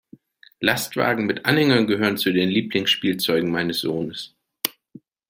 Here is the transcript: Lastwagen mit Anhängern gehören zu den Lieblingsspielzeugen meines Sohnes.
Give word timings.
Lastwagen 0.61 1.27
mit 1.27 1.45
Anhängern 1.45 1.85
gehören 1.85 2.17
zu 2.17 2.31
den 2.33 2.49
Lieblingsspielzeugen 2.49 3.51
meines 3.51 3.81
Sohnes. 3.81 4.33